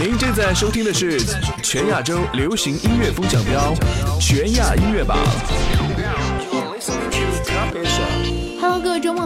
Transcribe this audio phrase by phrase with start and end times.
[0.00, 1.20] 您正在收听的是
[1.62, 3.74] 全亚洲流行音乐风向标
[4.18, 5.18] 全亚音乐榜。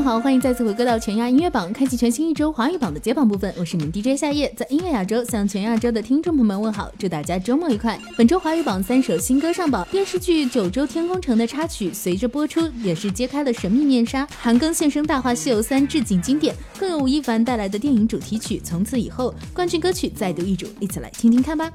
[0.04, 3.50] 好，欢迎再次回归到全亚音乐榜，开启全新一周华语榜的揭榜部分。
[3.56, 7.98] 我是你们 DJ 夏夜，在音乐亚洲向全亚洲的听众朋友们问好，祝大家周末愉快。
[8.14, 14.28] 本周华语榜三首新歌上榜，电视剧《九州天空城》的插曲随着播出，也是揭开了神秘面纱。
[14.38, 21.72] 韩庚现身《大话西游三》致敬经典，更有吴亦凡带来的电影主题曲《从此以后》，冠军歌曲再度易主，一起来听听看吧。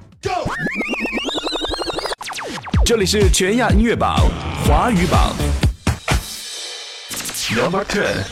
[2.86, 4.20] 这里是全亚音乐榜
[4.68, 5.34] 华语榜。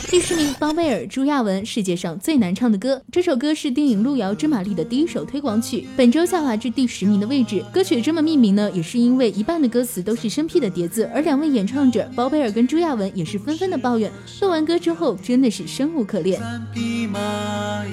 [0.08, 3.02] 第十名，包贝尔、朱亚文，世界上最难唱的歌。
[3.10, 7.60] 这首歌是电影《路遥知马力》的第一首推广曲，本周下滑至第十名的位置。
[7.72, 14.08] 歌曲这么命名呢，也是因为一半的歌词都是生僻的叠字，而两位演唱者包贝尔跟朱亚文也是纷纷的抱怨，
[14.40, 16.38] 录完歌之后真的是生无可恋。
[16.38, 17.18] 三匹马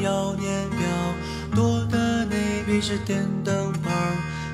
[0.03, 2.35] 要年表，多的那
[2.71, 3.89] 匹是电灯泡，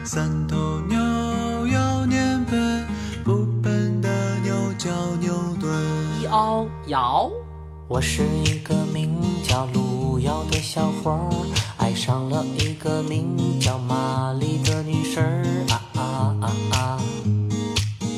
[0.06, 0.98] 三头牛
[1.68, 2.86] 要年本，
[3.26, 4.10] 不笨的
[4.42, 5.51] 牛叫牛
[6.32, 6.34] 顿。
[6.34, 7.32] 摇摇，
[7.90, 11.30] 我是一个名叫路遥的小伙儿，
[11.78, 16.02] 爱上了一个名叫玛丽的女生儿啊啊
[16.40, 17.02] 啊啊，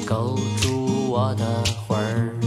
[0.06, 2.40] 勾住我的魂儿。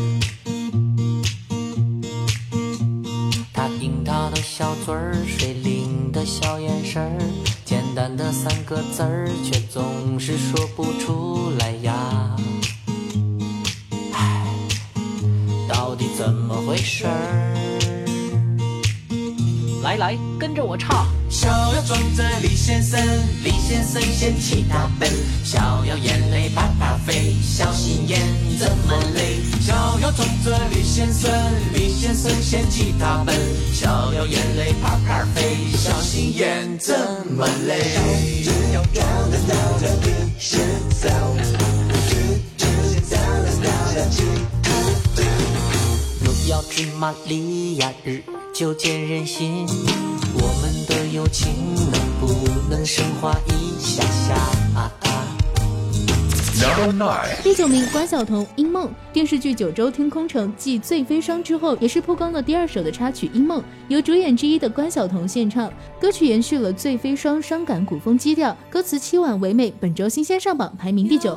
[3.53, 7.19] 她樱桃的小嘴儿，水灵的小眼神儿，
[7.65, 12.26] 简单的三个字儿，却总是说不出来呀。
[16.17, 17.11] 怎么回事儿？
[19.83, 21.07] 来来，跟着我唱。
[21.29, 22.99] 小要装着李先生，
[23.45, 25.09] 李先生嫌弃他笨。
[25.45, 28.19] 小要眼泪啪啪飞，小心眼
[28.59, 29.37] 这么累。
[29.61, 31.31] 小要装着李先生，
[31.73, 33.37] 李先生嫌弃他笨。
[33.73, 36.97] 小要眼泪啪啪飞，小心眼这
[37.31, 37.81] 么累。
[38.43, 40.59] 只要装得到的李先
[40.91, 41.11] 生，
[42.09, 42.67] 只只
[46.49, 48.23] 要知玛利亚，日
[48.55, 49.67] 久见人心。
[50.35, 54.37] 我们的友情能不能升华一下下？
[57.43, 65.73] 第九名，关晓彤《因梦》电视剧《九州天空城》继《醉飞霜》之后，也是曝光了第二首的插曲《因梦》，由主演之一的关晓彤献唱。
[66.01, 69.73] 歌曲延续了《醉飞霜》伤感古风基调，歌词凄婉唯美。
[69.81, 71.37] 本周新鲜上榜，排名第九。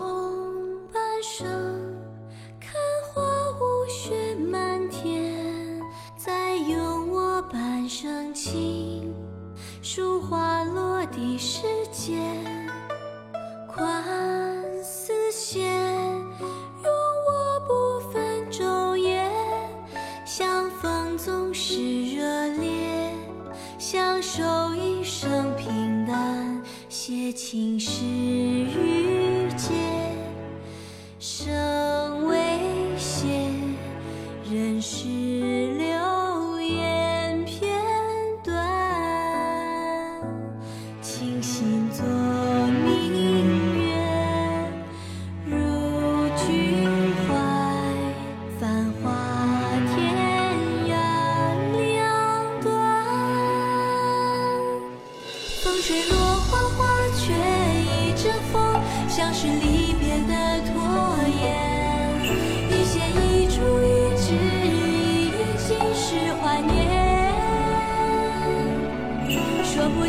[9.81, 12.19] 树花落地时节，
[13.67, 14.03] 宽
[14.83, 15.73] 丝线，
[16.83, 16.93] 容
[17.27, 19.27] 我不分昼夜，
[20.23, 23.11] 相逢总是热烈，
[23.79, 24.43] 相守
[24.75, 29.71] 一生平淡，写情诗与笺，
[31.17, 31.51] 生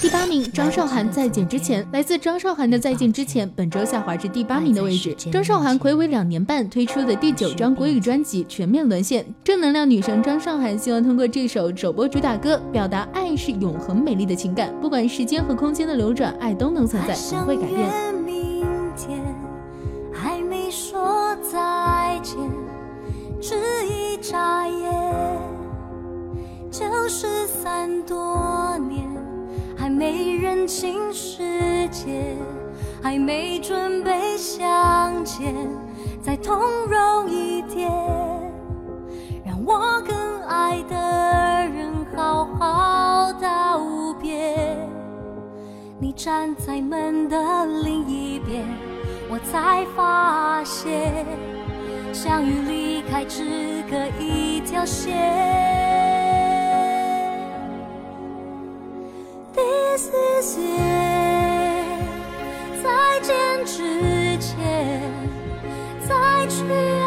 [0.00, 5.12] 第八名，张韶涵再见之前，来自张韶涵的再见之前，本周下滑至第八名的位置。
[5.32, 17.88] 张韶涵暌违两年半推出的第九张国语专辑全面沦陷，正能量女神张韶涵希望通过这首首播主打歌，表达爱是永恒美丽的情感，不管时间和空间的流转，爱都能存在，不会改变。
[20.12, 22.36] 还没说再见，
[23.40, 23.56] 只
[23.86, 25.38] 一眨眼，
[26.70, 29.07] 就失散多年。
[29.98, 32.36] 没认清世界，
[33.02, 35.52] 还没准备相见，
[36.22, 36.56] 再通
[36.86, 37.90] 容一点，
[39.44, 40.16] 让我跟
[40.46, 40.94] 爱的
[41.74, 43.82] 人好好道
[44.20, 44.78] 别。
[45.98, 48.64] 你站在门的另一边，
[49.28, 51.26] 我才发现，
[52.12, 56.17] 相遇离开只隔一条线。
[59.58, 61.98] This is it，
[62.80, 63.34] 再见
[63.66, 65.02] 之前
[66.06, 66.14] 再
[66.46, 67.06] 去爱，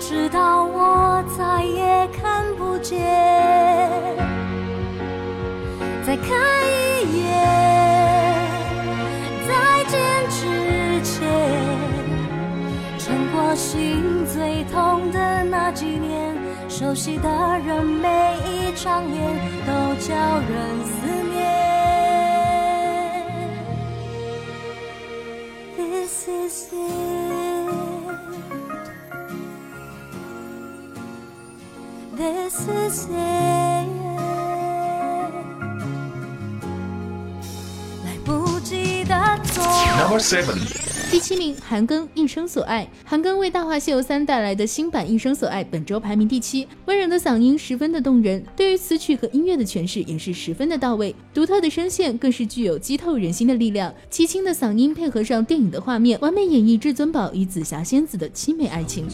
[0.00, 2.98] 直到我再也看不见。
[6.04, 6.26] 再看
[7.06, 7.30] 一眼，
[9.46, 9.94] 再见
[10.28, 11.30] 之前，
[12.98, 16.31] 撑过心最痛的那几年，
[16.82, 17.28] 熟悉的
[17.60, 18.08] 人每
[18.44, 19.22] 一张脸
[19.64, 21.32] 都叫人思念。
[25.76, 27.70] This is it.
[32.16, 33.86] This is it.
[38.04, 39.14] 来不及的
[39.54, 39.62] 做。
[39.98, 40.81] Number seven，
[41.12, 42.84] 第七名，韩庚《一生所爱》。
[43.04, 46.66] 韩庚为《大话西游三》带来的新版《一生所爱》本周排名第七。
[46.86, 53.94] 温柔的嗓音十分的动人，对于词曲和音乐的诠释也是十分的到位，独特的声线更是具有击透人心的力量。
[54.10, 59.06] 凄清的嗓音配合上电影的画面，完美演绎至尊宝与紫霞仙子的凄美爱情。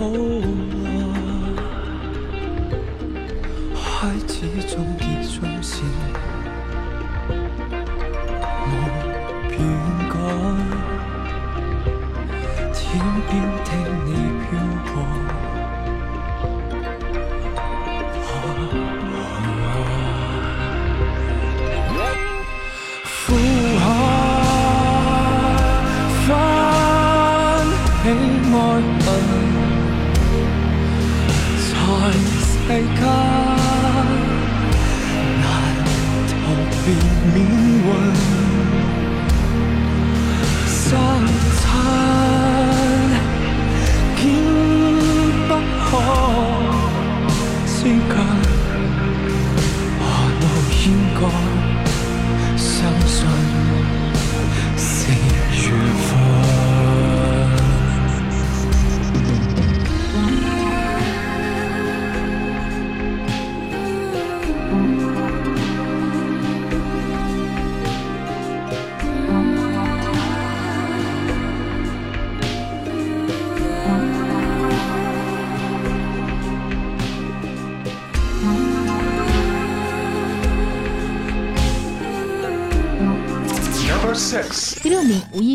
[0.00, 0.37] Oh.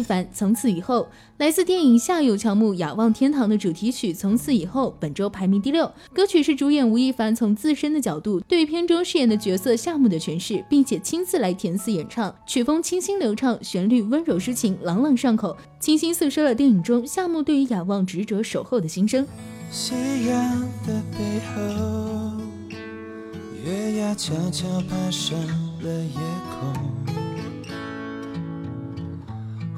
[0.04, 1.02] 凡《从此以后》
[1.38, 5.90] 来自电影《夏有乔木仰望天堂》的主题曲《从此以后》，本周排名第六。
[6.14, 12.34] 歌曲是主演吴亦凡从自身的角度对片中饰演的角色夏木的诠释，并且亲自来填词演唱。
[12.46, 19.26] 曲风清新流畅，旋律温柔抒情，朗朗上口，清新诉说了电影中夏木对于仰望执着守候的心声。
[19.72, 19.94] 夕
[20.28, 22.38] 阳的背后，
[23.66, 25.38] 月牙悄悄爬上
[25.82, 26.20] 了夜
[26.52, 27.03] 空。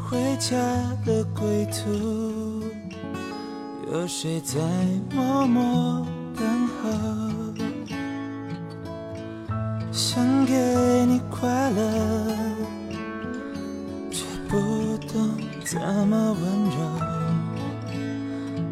[0.08, 0.56] 回家
[1.04, 2.62] 的归途，
[3.92, 4.60] 有谁在
[5.12, 6.06] 默默
[6.38, 6.74] 等候？
[9.92, 10.54] 想给
[11.08, 11.82] 你快乐，
[14.12, 14.56] 却不
[15.08, 15.32] 懂
[15.64, 16.78] 怎么温柔。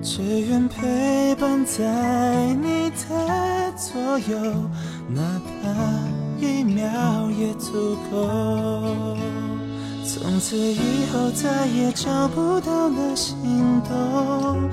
[0.04, 4.38] 只愿陪伴在你的左右，
[5.10, 9.18] 哪怕一秒也足够。
[10.06, 14.70] 从此以后再也找不到那心动，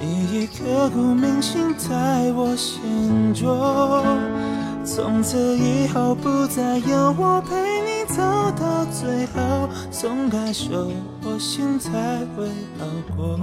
[0.00, 4.04] 你已刻骨铭心在我心中。
[4.84, 8.20] 从此以后不再有我陪你走
[8.60, 10.90] 到最后，松开手
[11.22, 11.90] 我心才
[12.36, 12.46] 会
[12.78, 12.84] 好
[13.16, 13.38] 过。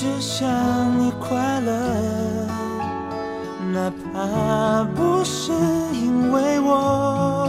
[0.00, 0.48] 只想
[0.98, 1.72] 你快乐，
[3.70, 5.52] 哪怕不是
[5.92, 7.46] 因为我，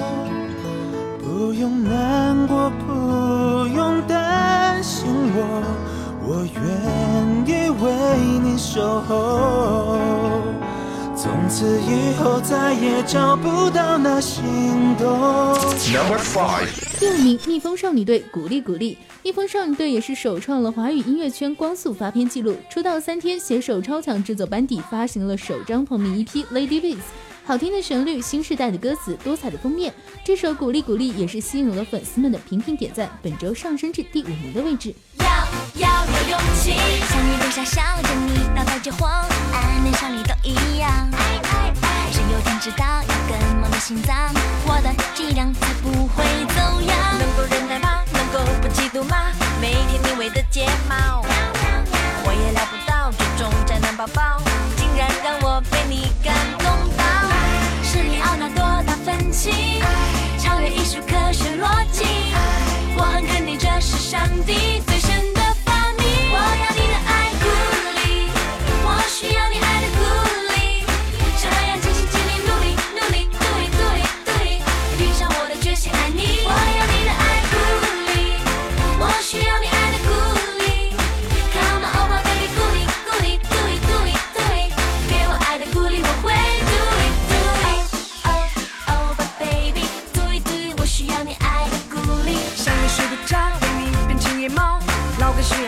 [1.18, 5.64] 不用难过，不用担心我，
[6.28, 7.90] 我愿意为
[8.44, 9.98] 你守候。
[11.16, 14.44] 从此以后再也找不到那心
[15.00, 15.08] 动。
[15.94, 16.68] Number five，
[17.00, 18.98] 第五名，蜜蜂少女队鼓励鼓励。
[19.24, 26.96] 一封少女队也是首创了华语音乐圈光速发片记录，出道三天，携手超强制作班底发行了首张同名 EP《Lady V》。
[27.46, 29.94] 好听的旋律，新时代的歌词，多彩的封面，
[30.26, 34.92] 这首鼓励鼓励也是吸引了粉丝们的频频点赞，本周上升至第五名的位置。
[35.20, 35.26] 要
[35.76, 39.24] 要有勇气，像你微笑笑着你，脑袋就慌，
[39.54, 40.90] 爱能像你都一样。
[41.12, 44.16] 爱爱爱，谁有天知道一根梦的心脏，
[44.66, 46.24] 我的脊梁才不会
[46.56, 47.20] 走样。
[47.20, 47.78] 能够忍耐
[48.62, 49.16] 不嫉妒吗？
[49.60, 51.22] 每天你围的睫毛，
[52.24, 54.42] 我也料不到这种宅男宝宝，
[54.76, 56.66] 竟然让我被你感动
[56.98, 57.04] 到。
[57.84, 59.82] 是你奥纳多达·芬奇，
[60.40, 62.06] 超越艺术科学逻辑。
[62.96, 65.00] 我很肯定这是上帝最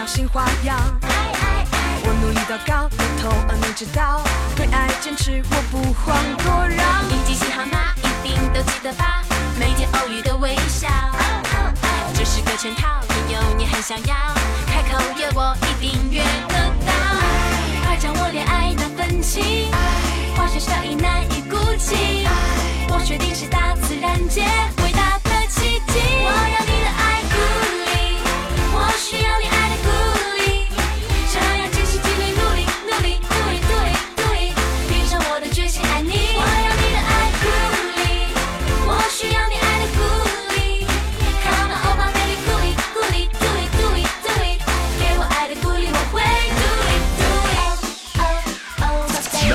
[0.06, 0.78] 新花样。
[2.06, 4.22] 我努力祷告，不透，而你知道，
[4.56, 7.08] 对爱坚持，我不遑多让。
[7.08, 7.94] 你记性好吗？
[7.98, 9.24] 一定都记得吧？
[9.58, 10.90] 每天偶遇的微笑，
[12.14, 14.16] 这是个圈套，也有你很想要，
[14.68, 16.92] 开口约我一定约得到。
[17.86, 19.72] 快将我恋爱那份情，
[20.36, 22.28] 化学效应难以估计，
[22.90, 24.42] 我确定是大自然界
[24.84, 26.00] 伟大的奇迹。
[26.26, 27.36] 我要你的爱鼓
[27.86, 28.20] 励，
[28.74, 29.48] 我需要你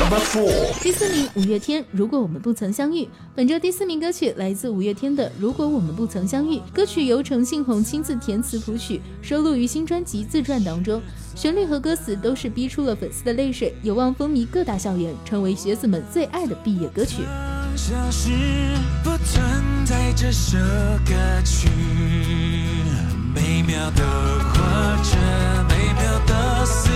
[0.09, 1.85] Number four，第四名，五月天。
[1.93, 6.57] 如果我们不曾相遇，本周第四名歌曲来自五月天的《如果我们不曾相遇》。
[6.73, 10.99] 歌曲由陈信宏亲自填词谱曲，收录于新专辑《自传》当中。
[11.35, 17.17] 旋律和歌词都是逼出了粉丝的泪水，有望风靡各大校园，成为学子们最爱的毕业歌曲。
[17.77, 18.31] 像是
[19.05, 19.45] 不存
[19.85, 20.57] 在这首
[21.05, 21.13] 歌
[21.45, 21.69] 曲，
[23.35, 24.03] 美妙的
[24.55, 24.59] 活
[25.05, 25.19] 着，
[25.69, 26.89] 美妙的死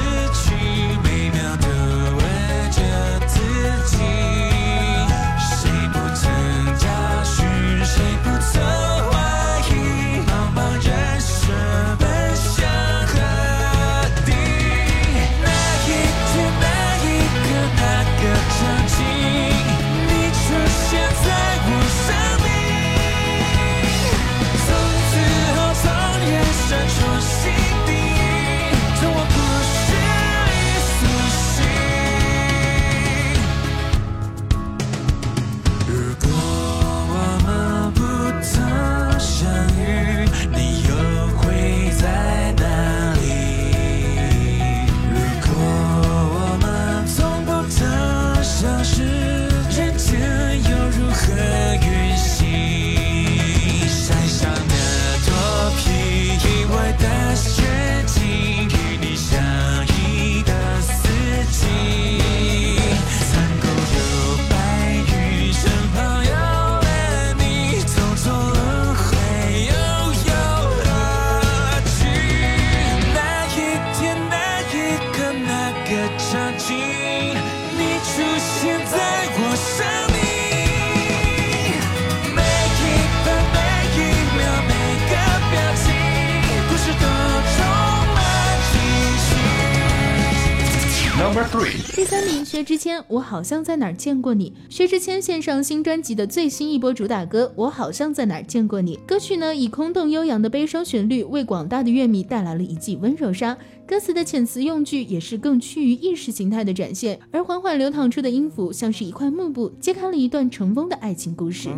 [93.08, 94.52] 我好像在哪儿见过你。
[94.68, 98.96] 薛之谦献上新专辑的最新一波主打歌《我好像在哪儿见过你》。
[99.06, 103.56] 歌曲呢，以空洞悠扬的悲伤旋律，为广大的乐迷带来了一记温柔杀。
[103.87, 111.68] 歌词的遣词用句也是更趋于意识形态的展现，而缓缓流淌出的音符，像是一块幕布，揭开了一段尘封的爱情故事。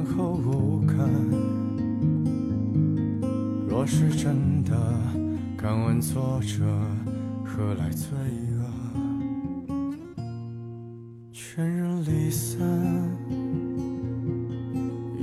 [3.69, 4.73] 若是真的，
[5.57, 6.65] 敢问作者
[7.45, 8.09] 何来罪
[11.55, 12.59] 全人离散，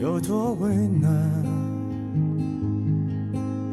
[0.02, 1.12] 有多为难？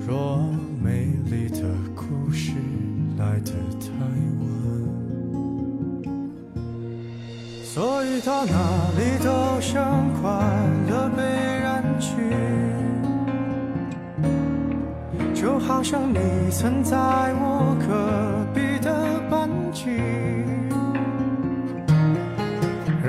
[0.05, 0.43] 若
[0.83, 1.63] 美丽的
[1.95, 2.55] 故事
[3.17, 3.89] 来得太
[4.41, 4.43] 晚。
[7.63, 8.53] 所以到哪
[8.99, 10.29] 里都像快
[10.91, 11.23] 乐被
[11.63, 12.11] 染去，
[15.33, 16.19] 就好像你
[16.51, 20.48] 曾在我隔壁的班级。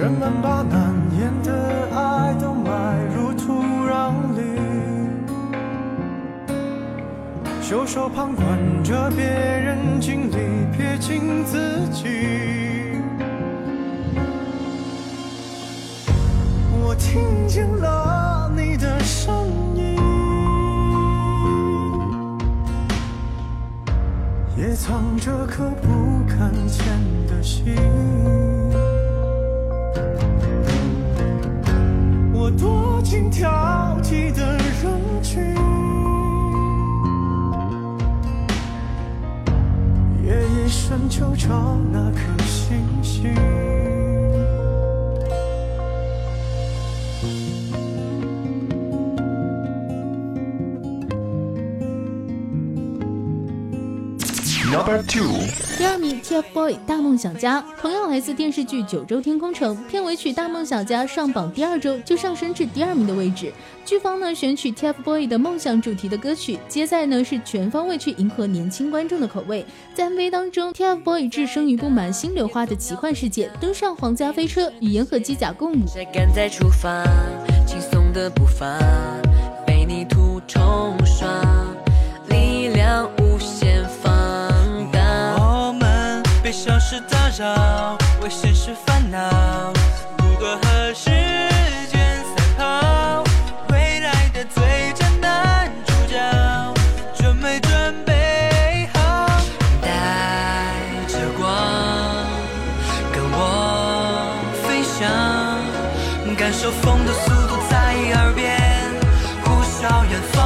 [0.10, 4.42] 人们把难言的爱都埋入土壤里，
[7.62, 12.08] 袖手旁观着别人经历，撇清自己。
[16.72, 19.96] 我听见了你的声音，
[24.58, 26.84] 也藏着颗不敢见
[27.28, 27.76] 的心。
[32.58, 33.50] 躲进挑
[34.02, 35.44] 剔的人群，
[40.24, 43.59] 夜夜深秋找那颗星星。
[54.80, 55.28] Number two，
[55.78, 63.52] 第二名 TFBOY《大梦想家》同样来自电视剧《九州天空城》，片尾曲《大梦想家》上榜第二周就上升至第二名的位置。
[63.84, 69.66] 剧方呢选取 TFBOY 的梦想主题的歌曲，接在呢是全方位去迎合年轻观众的口味。
[69.94, 75.86] 在 MV 当中，TFBOY 置身于布满新柳花的奇幻世界，登上皇家飞车，与银河机甲共舞。
[75.88, 77.04] 谁敢再出发？
[77.68, 78.80] 轻松的步伐，
[79.68, 80.96] 被泥土冲
[87.40, 89.18] 事打扰，为现实烦恼，
[90.18, 91.10] 不过和时
[91.90, 93.24] 间赛跑。
[93.70, 96.18] 未来的最佳男主角，
[97.16, 99.00] 准没准备好？
[99.82, 99.88] 带
[101.08, 101.48] 着光，
[103.14, 104.36] 跟我
[104.68, 105.08] 飞翔，
[106.36, 108.60] 感受风的速度在耳边
[109.46, 110.38] 呼啸远方。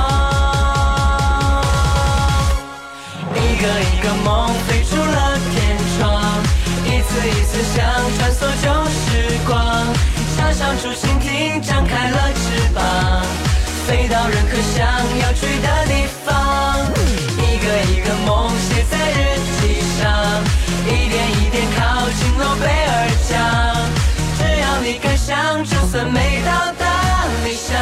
[3.33, 5.62] 一个一个梦飞出了天，
[7.13, 7.85] 一次一次想
[8.17, 9.53] 穿梭旧时光，
[10.35, 12.81] 想象出蜻蜓张开了翅膀，
[13.85, 14.83] 飞到任何想
[15.19, 16.89] 要去的地方。
[17.37, 20.43] 一个一个梦写在日记上，
[20.87, 22.91] 一点一点靠近诺贝尔
[23.29, 23.31] 奖。
[24.39, 26.83] 只要你敢想，就算没到达
[27.45, 27.77] 理想，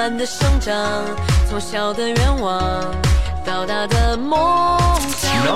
[0.00, 1.04] 慢慢的生长，
[1.46, 2.90] 从小的愿望
[3.44, 4.40] 到大的梦
[5.10, 5.46] 想。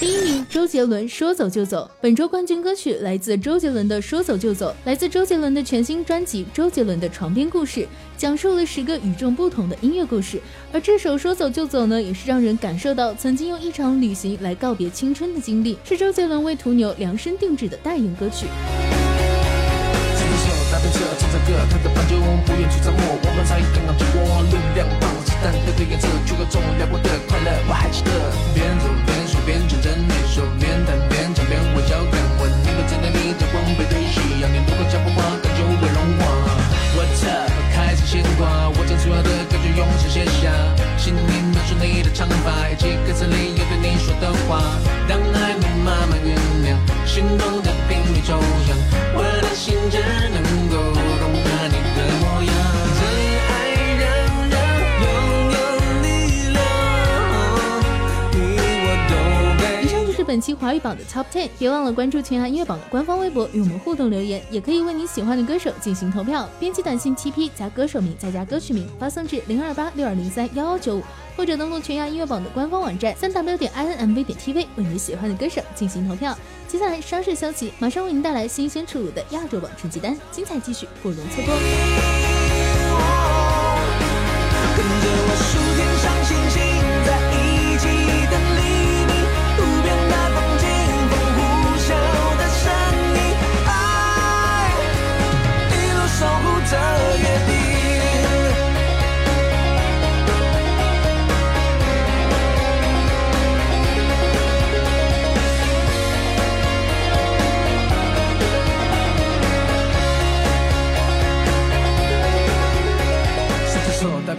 [0.00, 1.88] 第一名，周杰伦《说走就走》。
[2.00, 7.82] 本周冠军歌曲来自周杰伦的《说走就走》，来自周杰伦的全新专辑《周杰伦的床边故事》，
[8.16, 10.42] 讲述了十个与众不同的音乐故事。
[10.72, 18.46] 而这首《说走就走》呢，也是让人感受到曾经用一场旅行来告别青春的经历，是周杰伦为途牛量身定制的代言歌曲。
[20.80, 22.16] 牵着，唱着歌，看着斑鸠，
[22.48, 28.10] 不愿去沉默，我们才刚刚经过，力量棒，子弹堆堆颜色，就各种辽阔的快乐，我还记得。
[28.56, 36.24] 边走边说边唱着那首，边弹边唱边微笑看我，你和在那里的光背对夕阳，年度和脚步花，感就会融化。
[36.96, 37.52] What up？
[37.76, 40.48] 开始牵挂，我将所有的感觉用手写下，
[40.96, 44.64] 心里描述你的长发，以及歌词里有对你说的话。
[45.04, 46.32] 当爱被慢慢酝
[46.64, 46.72] 酿，
[47.04, 47.69] 心动的
[60.40, 66.48] 本期华语榜的 Top Ten，别忘了关注全亚音乐榜的官方微博与我们互动留言，也可以为你喜欢的歌手进行投票。
[66.58, 71.02] 编辑短信 TP 加歌手名再加歌曲名，发送至零二八六二零三幺幺九五，
[71.36, 76.34] 或者登录全亚音乐榜的官方网站三 w 点 i n m v 点 tv 为你喜欢的歌手进行投票。
[76.66, 81.54] 接下来稍事休息，马上为您带来新鲜出炉的亚洲榜成绩单，精彩继续，不容错过。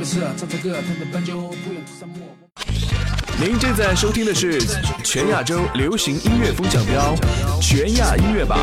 [0.03, 1.55] 是，唱歌，不远处，
[1.99, 2.15] 沙漠。
[3.39, 4.59] 您正在收听的是
[5.03, 7.15] 全亚洲流行音乐风向标，
[7.61, 8.59] 全亚音乐榜。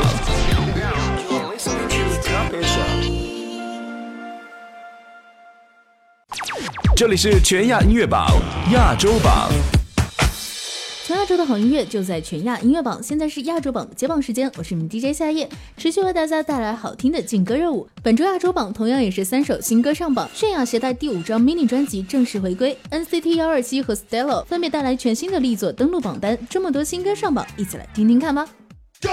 [6.96, 8.29] 这里是全亚音乐榜，
[8.72, 9.48] 亚洲榜。
[11.08, 17.88] 全亚洲的好音乐就在全亚音乐榜，现在是亚洲榜的接榜时间，我是你们 DJ 夏夜，持续为大家带来好听的劲歌热舞。
[18.02, 28.46] 本周亚洲榜同样也是三首新歌上榜，泫雅携带第五张 mini 专辑正式回归，NCT 幺二七和 Stella 分别带来全新的力作登陆榜单，这么多新歌上榜，一起来听听看吧。
[29.00, 29.08] Go!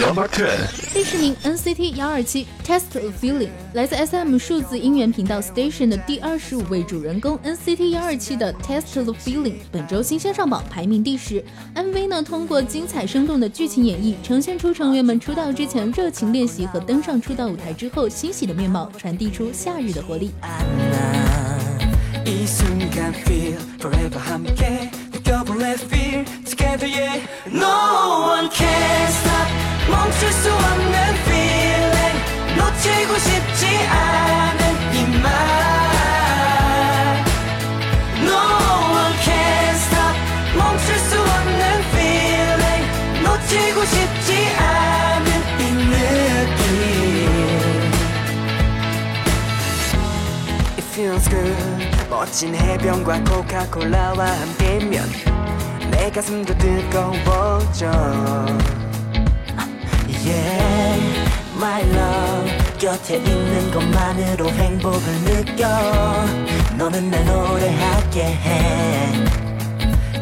[0.00, 0.48] Number ten，
[0.92, 11.44] 第十名 NCT 幺二七 Test of Feeling，来自 SM 数字音源频道 Station 的第二十五位主人公 NCT 幺二七的 Test of Feeling，本周新鲜上榜，排名第十。
[11.74, 20.30] MV 呢，通过精彩生动的剧情演绎，呈现出成员们出道之前热情练习和登上出道舞台之后欣喜的面貌，传递出夏日的活力。
[22.24, 27.20] 이 순간 feel forever 함께 느껴볼래 feel together yeah
[27.52, 29.46] No one can stop
[29.91, 32.19] 멈출 수 없는 feeling.
[32.57, 34.61] 놓치고 싶지 않은
[34.95, 35.25] 이말.
[38.23, 38.39] No
[38.95, 40.15] one can stop.
[40.57, 42.85] 멈출 수 없는 feeling.
[43.23, 45.27] 놓치고 싶지 않은
[45.59, 46.71] 이 느낌.
[50.77, 51.91] It feels good.
[52.09, 55.09] 멋진 해변과 코카콜라와 함께면
[55.91, 57.89] 내 가슴도 뜨거워져
[60.20, 61.00] Yeah,
[61.56, 65.66] my love 곁에 있는 것만으로 행복을 느껴
[66.76, 68.22] 너는 날 노래하게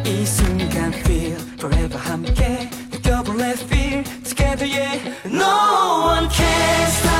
[0.05, 7.18] 해이 순간 feel forever 함께 느껴볼래 feel together yeah No one can stop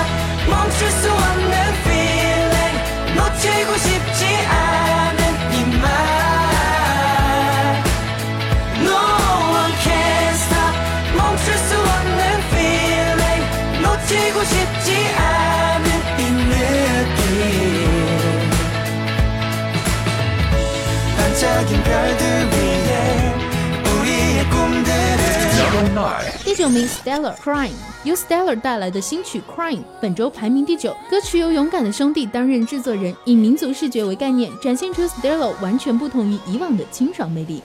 [26.44, 27.72] 第九名 Stellar Crying，
[28.04, 30.96] 由 Stellar 带来的新曲 Crying，本周排名第九。
[31.10, 37.60] 歌曲由勇敢的兄弟担任制作人，以民族视觉为概念，展现出 Stellar 完全不同于以往的清爽魅力。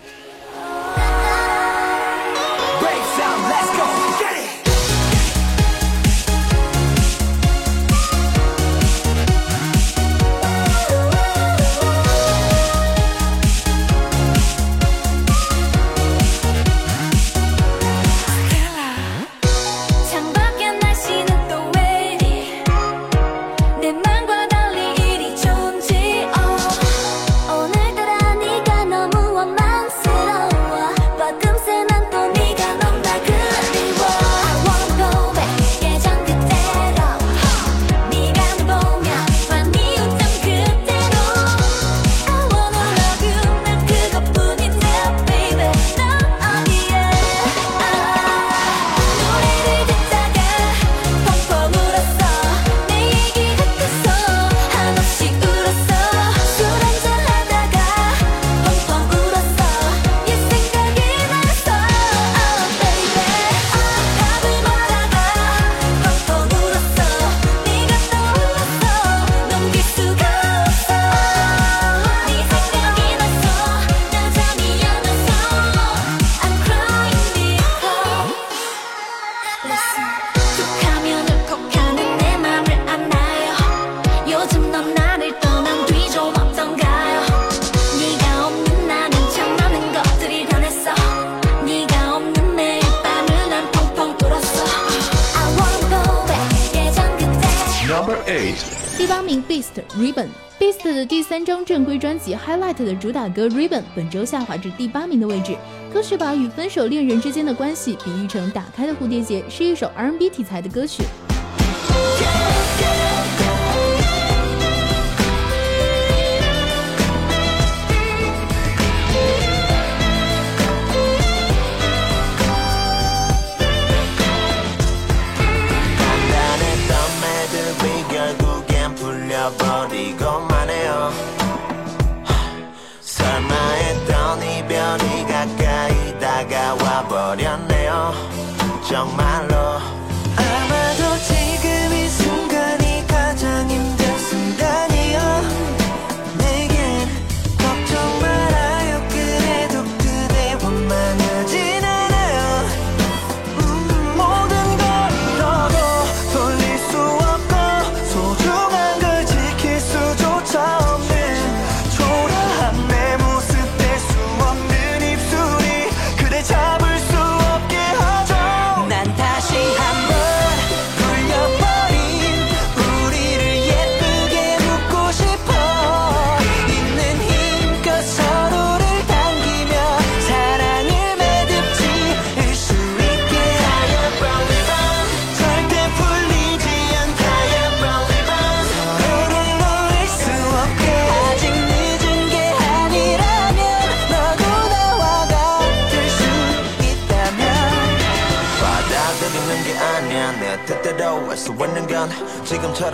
[103.33, 105.55] Ribbon 本周下滑至第八名的位置。
[105.93, 111.03] 歌曲把与分手恋人之间的关系比喻成打开的蝴蝶结，是一首 R&B 题材的歌曲。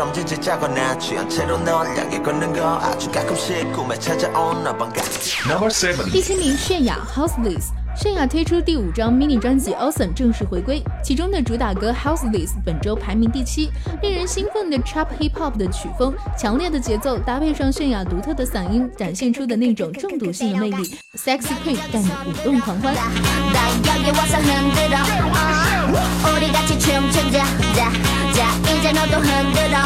[0.01, 5.03] 지금처럼 지지자고 나 취한 채로 널 향해 걷는 거 아주 가끔씩 꿈에 찾아온 어방가
[5.49, 7.71] Number seven，第七名，泫雅 Houseless。
[7.99, 13.71] 泫雅推出第五张 mini 专辑《Awesome》正式回归，其中的主打歌《Houseless》本周排名第七。
[14.03, 22.95] 令人兴奋的 Trap Hip Hop 的曲风，强烈的节奏搭配上泫雅独特的嗓音，展现出的那种中毒性的魅力，Sexy Queen 带你舞动狂欢。
[22.95, 24.99] 나 여기 와서 흔들어
[25.89, 27.45] 어, 우리 같이 춤추자
[27.75, 27.91] 자,
[28.34, 29.78] 자 이제 너도 흔들어.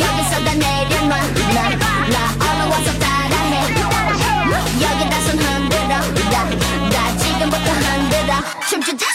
[0.00, 1.68] 여기서 다 내려놔 나,
[2.08, 3.74] 나 얼른 와서 따라해.
[4.80, 5.88] 여기다 손 흔들어.
[6.30, 6.44] 나,
[6.90, 8.34] 나 지금부터 흔들어.
[8.68, 9.06] 춤추자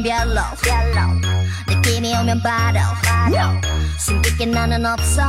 [0.00, 0.40] 없음 별로.
[1.68, 2.80] 느낌이 오면 바로.
[3.98, 5.22] 숨기게 나는 없어.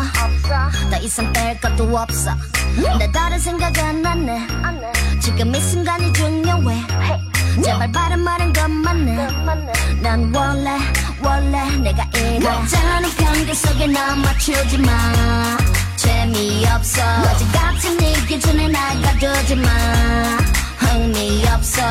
[0.90, 2.32] 더 이상 뺄 것도 없어.
[2.98, 4.48] 내 다른 생각은 안해
[5.20, 6.86] 지금 이 순간이 중요해.
[7.64, 9.28] 제발 바른 말은 것만해
[10.02, 10.78] 난 원래
[11.22, 12.40] 원래 내가 이래.
[12.40, 14.92] 너잖아 편견 속에 나 맞추지 마.
[15.98, 17.02] 재미없어.
[17.30, 19.70] 어제 같은 네 기준에 날 가두지 마.
[20.78, 21.82] 흥미없어.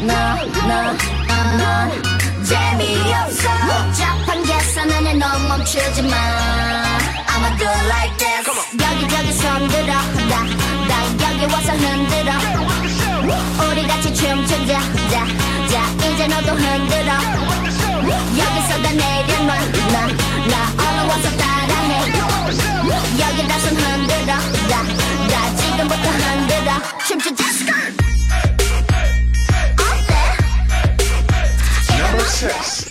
[0.00, 1.15] 너너너
[1.58, 2.02] 넌
[2.44, 3.48] 재미없어.
[3.66, 6.16] 복잡한 계산안에 너 멈추지 마.
[7.38, 8.46] It like this.
[8.82, 9.92] 여기저기 손들어.
[10.28, 10.44] 나,
[10.88, 12.32] 나 여기 와서 흔들어.
[13.70, 14.80] 우리 같이 춤추자
[15.10, 15.26] 자,
[15.70, 17.12] 자 이제 너도 흔들어.
[18.38, 19.54] 여기서 다 내려놔
[19.92, 20.06] 나,
[20.50, 22.12] 나 얼른 와서 따라해.
[23.20, 24.34] 여기 다 손 흔들어.
[24.68, 24.82] 나,
[25.28, 26.72] 나 지금부터 흔들어.
[27.06, 27.44] 춤추자.
[27.52, 28.15] 스컬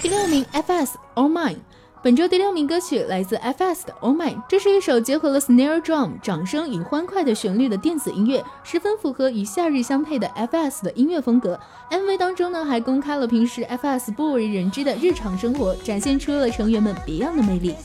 [0.02, 1.58] 第六名 FS All Mine。
[2.02, 11.60] 本周第六名歌曲来自 FS 的 All Mine，这是一首结合了 snare drum 掌声与欢快的旋律的电子音乐，十分符合与夏日相配的 FS 的音乐风格。
[11.92, 17.76] MV 当中呢，还公开了平时 FS 不为人知的日常生活，展现出了成员们别样的魅力。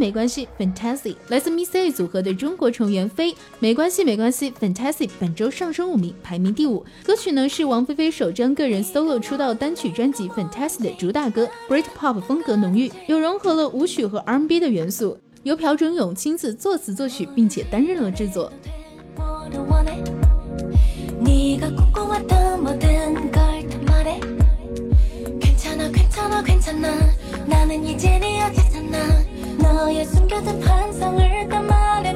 [0.00, 6.82] 没关系 Fantasy 来自 Miss A 组合的中国成员飞没关系没关系 Fantasy 本周上升五名，排名第五。
[7.04, 18.50] 歌曲呢是王菲菲首张个人 solo 出道单曲专辑 Fantasy 的主打歌，Britpop 风格浓郁，又融合了舞曲和 R&B 的元素，由朴准勇亲自作词作曲，并且担任了制作。
[30.40, 32.09] 가득 환상을 담아내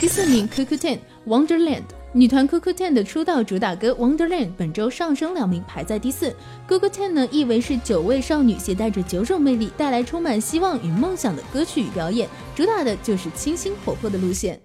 [0.00, 1.82] 第四名 coco ten wonderland
[2.14, 6.34] 女团 coco ten 的出道主打歌 wonderland 本周上升两名排在第四。
[6.66, 14.58] Coco ten 呢意为是九位少女携带着九种魅力带来充满希望与梦想的歌曲与表演主打的就是清新活泼的路线。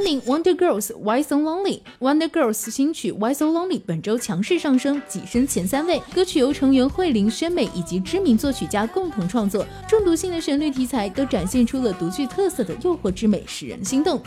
[0.00, 6.02] 三名 Wonder Girls Why So Lonely。Wonder Girls 新曲 Why So Lonely 本周强势上升，跻身前三位。
[6.14, 14.22] 歌曲由成员慧玲、宣美以及知名作曲家共同创作，中毒性的旋律题材都展现出了独具特色的诱惑之美，使人心动。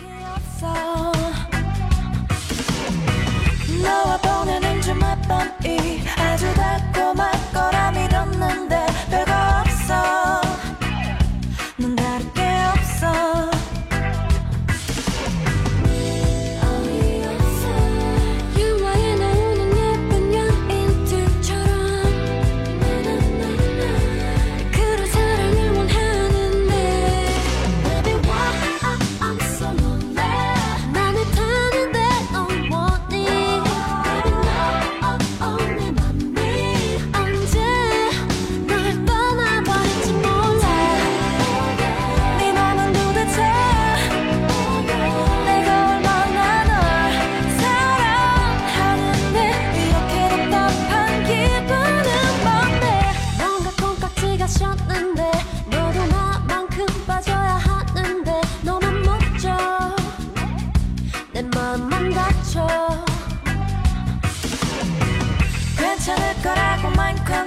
[3.82, 8.76] 너와 보내는 주말 밤이 아주 달콤할 거라 믿었는데
[9.10, 9.43] 별거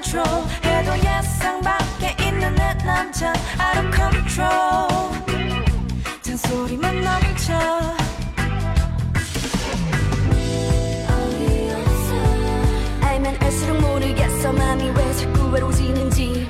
[0.08, 0.44] Control.
[0.64, 4.88] 해도 예상 밖에 있는 내 남자 out of control.
[6.22, 7.54] 잔소리만 넘쳐.
[13.02, 14.54] 알면 알수록 모르겠어.
[14.54, 16.48] 맘이 왜 자꾸 외로워지는지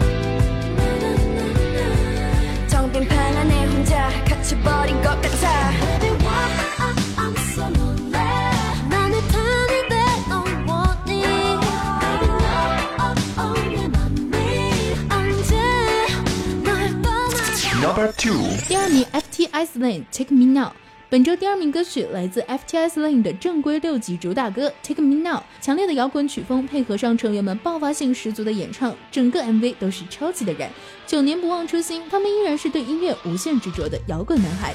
[18.16, 20.72] 第二名 ftislane Take Me Now。
[21.10, 30.70] 本周第二名歌曲来自 ftislane 的正规六级主打歌 Take Me Now，强烈的摇滚曲风配合上成员们爆发性十足的演唱，整个 MV 都是超级的燃。
[31.06, 34.74] 九年不忘初心，他们依然是对音乐无限执着的摇滚男孩。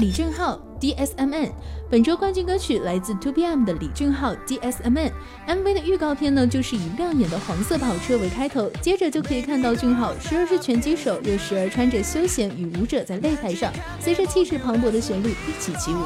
[0.00, 1.50] 李俊浩 DSMN，
[1.90, 5.10] 本周冠军歌曲来自 2PM 的李俊浩 DSMN。
[5.48, 15.98] MV 的预告片呢，就是以亮眼的黄色跑车为开头，接着就可以看到俊浩时而是拳击手，又时而穿着休闲与舞者在擂台上，随着气势磅礴的旋律一起起舞。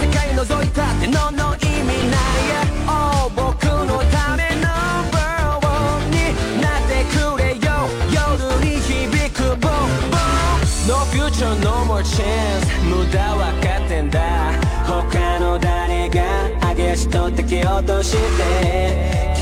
[0.00, 2.20] 世界覗いたってのの意味ない
[2.86, 6.16] Oh 僕のため Number one に
[6.60, 8.16] なってくれよ夜
[8.64, 14.52] に響く Boom Boom No future no more chance 無駄わかってんだ。
[14.86, 16.22] 他の誰が
[16.74, 19.35] 激しとって蹴落として。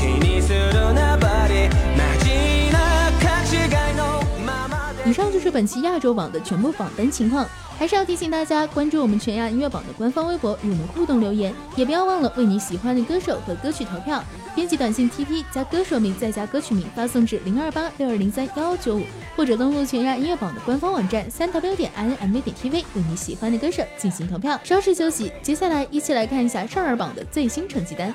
[5.15, 7.47] 上就是本期亚洲榜的全部榜单情况。
[7.77, 14.23] 还是要提醒大家关注我们全亚音乐榜的官方微博，与我们互动留言，也不要忘了为你喜欢的歌手和歌曲投票。
[14.55, 19.03] 编辑短信 TP 加歌手名再加歌曲名发送至零二八六二零三幺幺九五，
[19.35, 24.57] 或者登录全亚音乐榜的官方网站三 w 点 i n m v 点 tv 为你喜欢的歌手进行投票。
[24.63, 28.13] 稍事休息，接下来一起来看一下少儿榜的最新成绩单。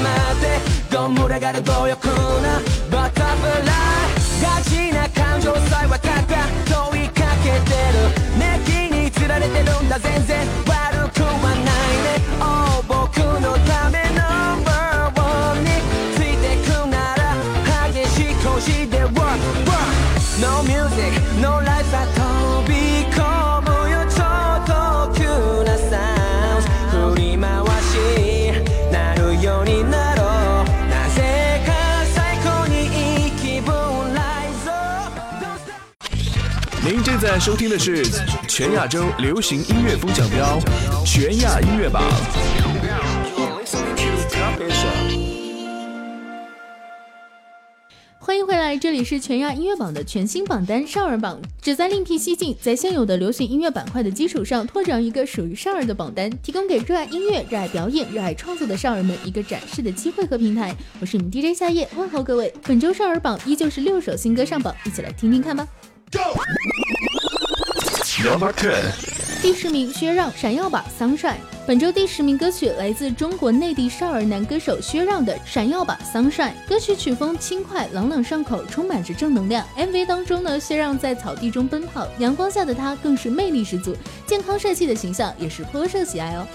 [0.00, 0.60] まって
[0.94, 3.66] どんぶらがる強欲なバタフライ
[4.42, 6.48] ガチな感情さえ分かった
[6.90, 8.00] 問いかけてる。
[8.38, 11.64] 熱気につられてるんだ全然悪くはない
[12.04, 12.09] ね。
[37.40, 38.04] 收听的是
[38.46, 40.60] 全亚洲流行音乐风奖标
[41.06, 42.02] 全亚音乐榜。
[48.18, 60.76] 欢迎回来，这里是全亚音乐榜的全新榜单少儿榜，旨在另辟蹊径，在现有的流行音乐板块的基础上，拓展一个属于少儿的榜单，提供给热爱音乐、热爱表演、热爱创作的少儿们一个展示的机会和平台。
[61.00, 62.52] 我是你们 DJ 夏夜，问候各位。
[62.64, 65.66] 本周少儿榜依旧是六首新歌上榜，一起来听听看吧。
[69.40, 71.16] 第十名，薛让《闪耀吧 Sunshine》。
[71.66, 76.50] 本周第十名歌曲来自中国内地少儿男歌手薛让的《闪耀吧 Sunshine》。
[76.68, 79.64] 歌曲曲风轻快，朗朗上口，充满着正能量。
[79.76, 83.96] MV 当中呢，薛让在草地中奔跑，阳光下的他更是魅力十足，
[84.26, 86.46] 健康帅气的形象也是颇受喜爱哦。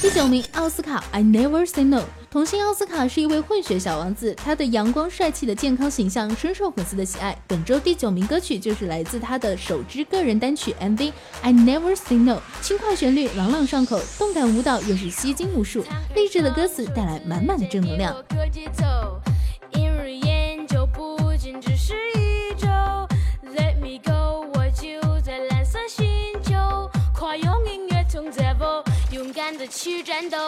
[0.00, 1.98] 第九名，奥斯卡《I Never Say No》。
[2.30, 7.36] 童星奥斯卡是一位混血小王子，他的阳光帅气的健康形象深受粉丝的喜爱。
[7.46, 10.96] 本周第九名歌曲就是来自他的首支个人单曲 MV
[11.42, 15.82] 《I Never Say No》，轻快旋律朗朗上口，动感舞蹈又是吸睛无数，
[16.14, 18.14] 励志的歌词带来满满的正能量。
[19.72, 21.94] 一日研究不仅只是
[29.68, 30.38] 去战斗。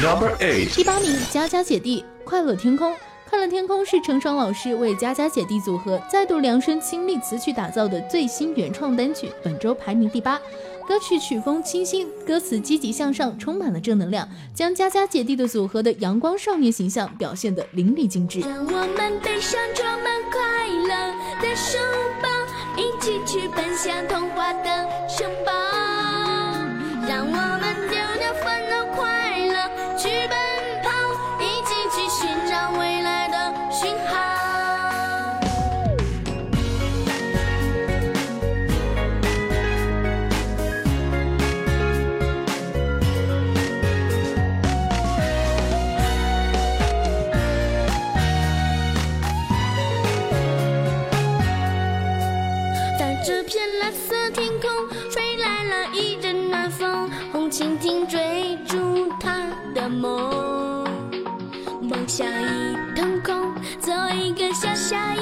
[0.00, 2.94] Number eight 第八名，佳佳姐弟，快乐天空。
[3.28, 10.38] 快乐天空是程爽老师为佳佳姐弟组合再度量身倾力词曲打造的最新原创单曲，本周排名第八。
[10.86, 18.38] 歌曲曲风清新，歌词积极向上，充满了正能量，将佳佳姐弟的组合的阳光少年形象表现得淋漓尽致。
[18.38, 21.76] 让我们背上装满快乐的书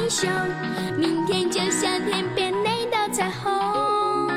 [0.06, 0.30] 英雄，
[0.96, 4.28] 明天就像天边那道彩虹。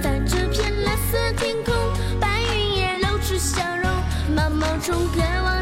[0.00, 1.74] 在这片蓝色天空，
[2.20, 3.90] 白云也露出笑容，
[4.32, 5.61] 毛毛虫渴望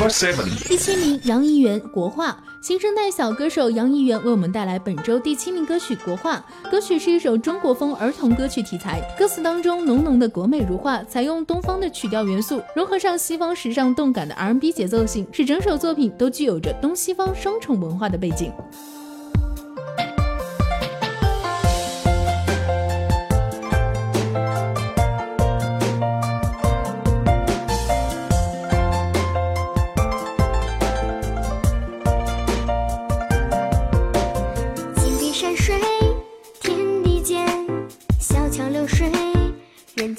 [0.00, 2.34] 第七名，杨怡媛国画。
[2.62, 6.42] 新生代小歌手杨怡媛为我们带来本周第七名歌曲《国画》。
[6.70, 18.50] 歌曲是一首中国风儿童歌曲题材，歌词当中浓浓的国美如画，采用东方的曲调元素，融合上西方时尚动感的 R&B 节奏性，使整首作品都具有着东西方双重文化的背景。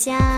[0.02, 0.31] 家。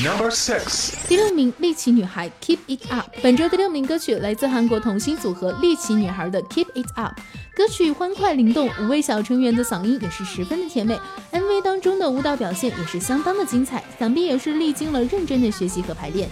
[0.00, 3.10] Number six，第六名，丽奇女孩 Keep It Up。
[3.22, 7.12] 本周第六名歌曲来自韩国童星组合丽奇女孩的 Keep It Up。
[7.54, 10.98] 歌曲欢快灵动，五位小成员的嗓音也是十分的甜美。
[11.30, 16.26] MV 当中的舞蹈表现也是相当的精彩，想必也是历经了认真的学习和排练。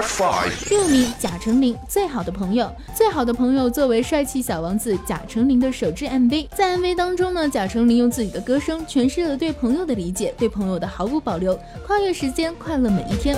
[0.00, 2.72] Number five，第五名，贾成林，最好的朋友。
[2.94, 11.54] 最好的朋友作为帅气小王子贾成林的首支 MV，在 MV 当中呢，贾成林用自己的歌声诠释了对朋友的理解，对朋友的毫无保留，
[11.86, 13.36] 跨越时间，快乐每一天。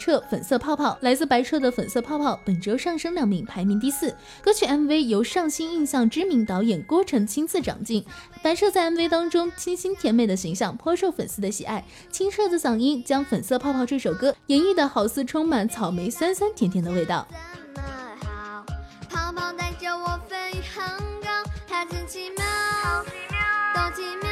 [0.00, 4.16] 彻粉色泡泡，来自白澈的粉色泡泡，本周上升两名，排名第四。
[4.42, 8.02] 歌曲 MV 由上新印象知名导演郭晨亲自掌镜，
[8.42, 17.28] 白澈在 MV 当中清新甜美的形象颇受粉丝的喜爱，清澈的嗓音将《粉色泡泡》这首歌演绎的好似充满草莓酸酸甜甜的味道。
[19.10, 21.28] 泡泡带着我飞很高，
[21.68, 22.46] 它真奇妙，
[23.74, 24.29] 多奇妙，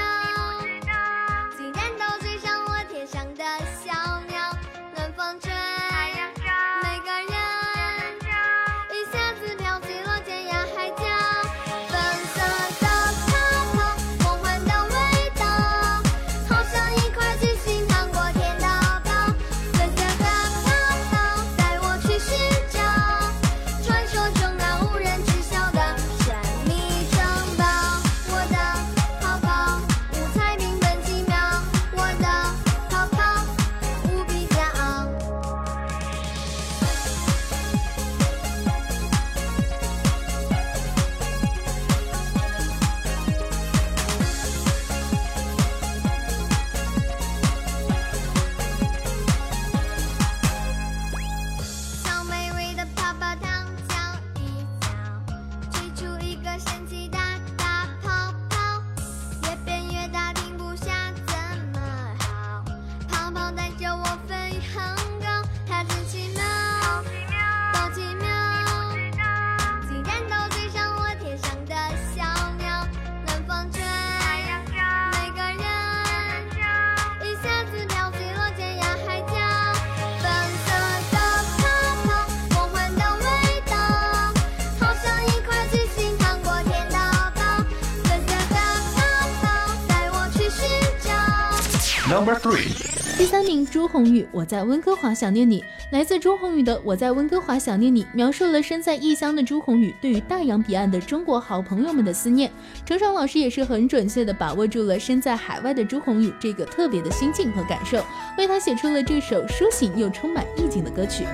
[93.17, 95.65] 第三名朱红宇，我在温哥华想念你。
[95.91, 102.51] 来自朱红宇的《我在温哥华想念你》，描述了身在异乡的朱红宇对于大洋彼岸的中国好朋友们的思念。
[102.85, 108.05] 程爽老师也是很准确的把握住了身在海外的朱红宇这个特别的心境和感受，
[108.37, 111.25] 为他写出了这首抒情又充满意境的歌曲。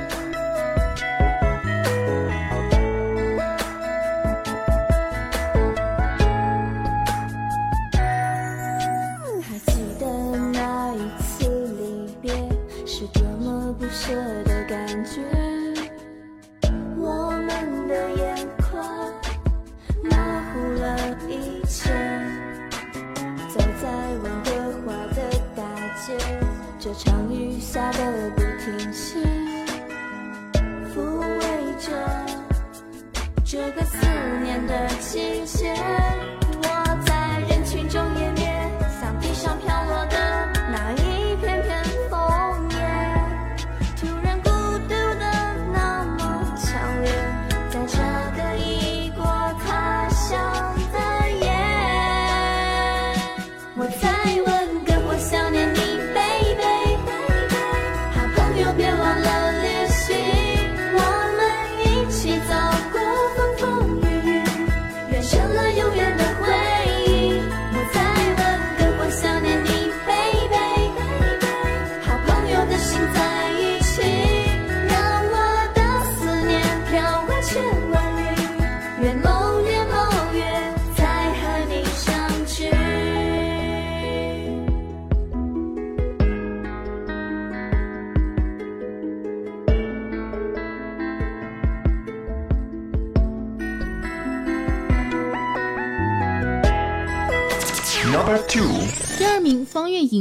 [35.15, 35.64] 星星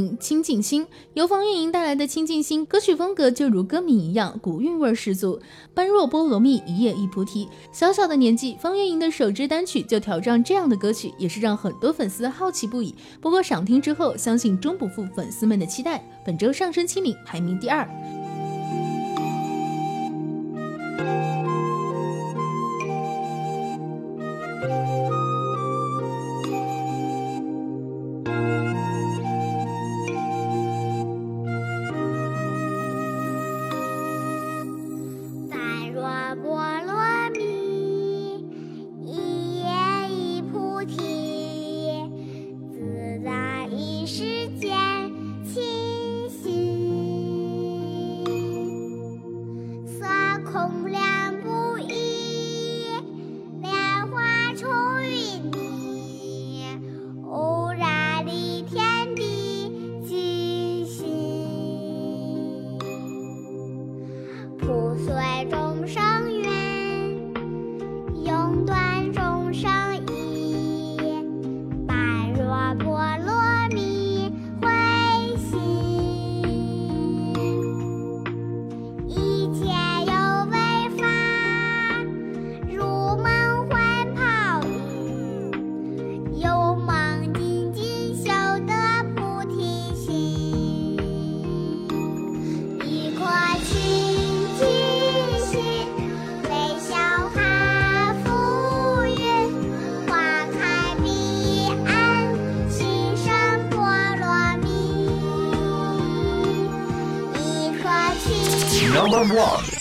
[0.18, 0.84] 《清静心》，
[1.14, 5.40] 由方月莹带来的《清静心》歌曲风格就如歌名一样，古韵味十足。
[5.74, 7.48] 般若波罗蜜，一叶一菩提。
[7.72, 12.94] 小小的年纪，方月莹的首支单曲就挑战这样的歌曲，也是让很多粉丝好奇不已。
[13.20, 17.88] 不过赏听之后，相信终不负粉丝们的期待，本周上升七名，排名第二。“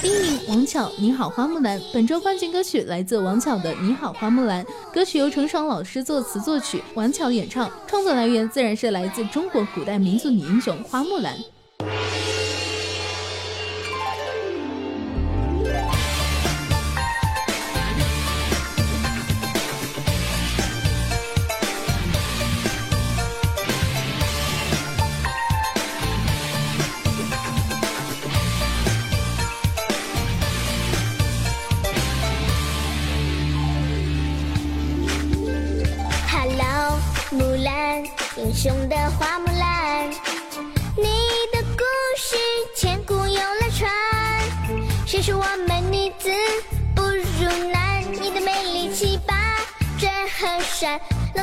[0.03, 4.61] 第一名王巧《你好花木兰》，本周冠军歌曲来自王巧的《你好花木兰》，
[4.93, 11.33] 歌曲由程爽老师作词作曲，王巧演唱，创作来源自然是来自中国古代民族女英雄花木兰。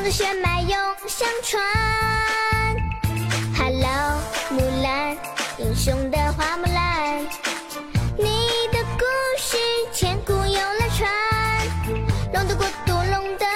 [0.03, 0.71] 的血脉永
[1.07, 1.63] 相传。
[3.57, 4.19] Hello，
[4.51, 5.17] 木兰，
[5.59, 7.21] 英雄的花木兰，
[8.17, 9.05] 你的故
[9.39, 9.59] 事
[9.93, 11.11] 千古永流传。
[12.33, 13.47] 龙的国度，龙的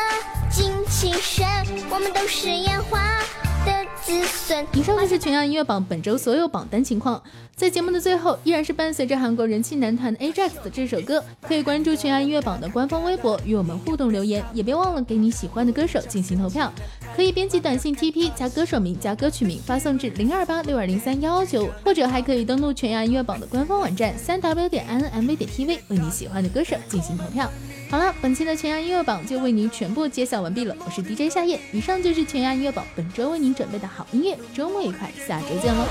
[0.50, 1.46] 精气神，
[1.90, 3.00] 我们都是烟花
[4.74, 7.22] 以上就是全亚音乐榜本周所有榜单情况。
[7.56, 16.70] 在节目的最后，依然是伴随着韩国人气男团 AJAX 的这首歌，可以关注全亚音乐榜的官方微博与我们互动留言，也别忘了给你喜欢的歌手进行投票。
[17.16, 27.50] 可以编辑短信 TP 加歌手名加歌曲名发送至零二八六二零三幺幺九，或者还可以登录全亚音乐榜的官方网站三 w 点 nmv 点 tv 为你喜欢的歌手进行投票。
[27.94, 30.74] 好了，本期的全亚音乐榜就为您全部揭晓完毕了。
[30.84, 34.36] 我是 DJ 夏夜，以上就是全亚音乐榜本周为您准备的好音乐。
[34.52, 35.84] 周末愉快，下周见喽！